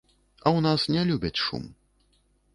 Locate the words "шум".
1.45-1.71